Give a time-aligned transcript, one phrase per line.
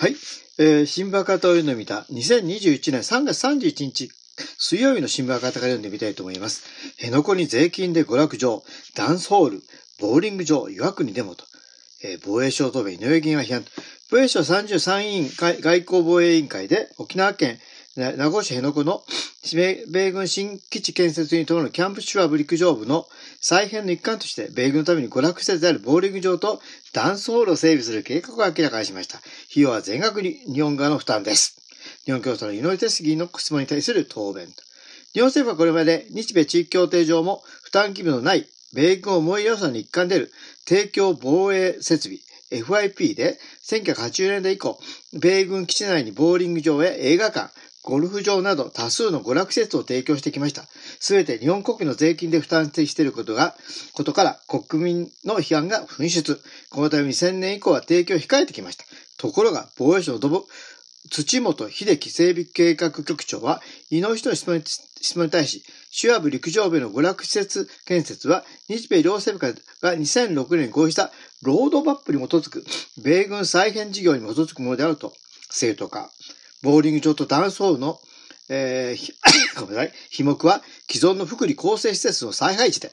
[0.00, 0.16] はい。
[0.58, 4.08] えー、新馬方を読んでみた2021年3月31日
[4.56, 6.64] 水曜日の新聞赤旗から読んでみたいと思います。
[6.96, 8.62] 辺野古に税金で娯楽場、
[8.96, 9.62] ダンスホール、
[10.00, 11.44] ボーリング場、岩国でもと。
[12.02, 13.64] えー、防衛省答弁、井上議員は批判。
[14.10, 17.58] 防衛省33委員会、外交防衛委員会で沖縄県
[17.96, 19.02] 名護市辺野古の
[19.52, 23.04] 米軍新基地建設に伴うキャンプシュワブ陸上部の
[23.40, 26.60] 再編の一環として、米軍のために娯楽施設であるボーリング場と
[26.92, 29.18] ダンスホールを整備する計画を明らかにしました。
[29.18, 31.56] 費用は全額に日本側の負担です。
[32.04, 34.46] 日本共産の井上哲議員の質問に対する答弁。
[35.12, 40.30] 日本政府はこれまで日米地域協定上も負担義務のない米軍思い予算の一環である
[40.64, 42.18] 提供防衛設備
[42.52, 44.78] FIP で1980年代以降、
[45.20, 50.64] 米軍基地内にボーリング場や映画館、ゴルフ場など多数の娯楽施設を提供してきました。
[50.98, 53.54] すべて日本国民の税金で負担していることが、
[53.94, 56.40] ことから国民の批判が噴出。
[56.70, 58.84] このため2000年以降は提供を控えてきました。
[59.16, 60.46] ところが、防衛省土木、
[61.10, 71.10] 土本秀樹整備計画局長は、井上氏の質問に対し、シュアブ陸上部の娯楽施設建設は、日米両政府が2006年に合意した
[71.42, 72.64] ロードマップに基づく
[73.02, 75.12] 米軍再編事業に基づくものであると
[75.50, 76.10] 正当化。
[76.62, 77.98] ボーリング場とダンスホールの、
[78.48, 79.14] えー、
[79.60, 82.92] ごめんなさい、費目は既存の福利厚生施設の再配置で、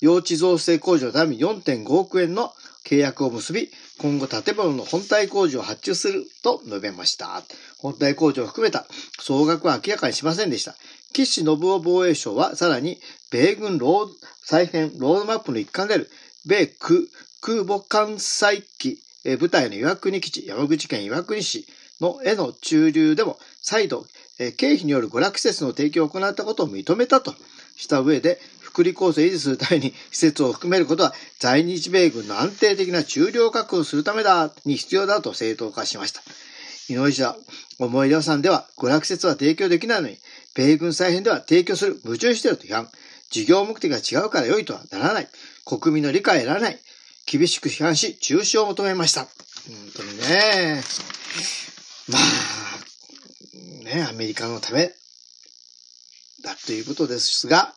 [0.00, 2.52] 用地造成工事のために4.5億円の
[2.84, 7.42] 契約を結び、今後建物の本体工事を発注すると述べました。
[7.78, 8.86] 本体工事を含めた
[9.20, 10.74] 総額は明らかにしませんでした。
[11.12, 12.98] 岸信夫防衛省はさらに、
[13.30, 14.12] 米軍ロード
[14.44, 16.10] 再編ロードマップの一環である、
[16.44, 17.00] 米空
[17.40, 18.98] 空母艦載機
[19.38, 21.66] 部隊の岩国基地、山口県岩国市
[22.04, 24.06] のへの駐留でも再度、
[24.56, 27.34] 経費による娯楽施設の提供を行ったことを認めたと
[27.76, 36.22] した上で、福利構成を維持するために施設を含めることは在日米軍の安定的な駐留確保するためだ、に必要だと正当化しました。
[36.88, 37.36] 井上氏は、
[37.78, 40.18] 思い出予算では娯楽施設は提供できないのに、
[40.54, 42.88] 米軍再編では提供する、矛盾していると批判。
[43.30, 45.28] 事業目的が違うから良いとはならない。
[45.64, 46.78] 国民の理解を得られない。
[47.26, 49.22] 厳しく批判し、中止を求めました。
[49.22, 49.30] 本
[49.96, 50.82] 当にね。
[52.08, 54.92] まあ、ね、アメリカのため
[56.42, 57.72] だということですが、やっ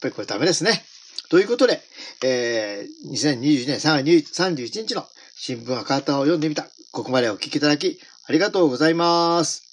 [0.00, 0.84] ぱりこれダメですね。
[1.30, 1.80] ということで、
[2.24, 6.66] えー、2021年3月31日の新聞赤旗を読んでみた。
[6.92, 9.71] ここまでお聞きいただきありがとうございます。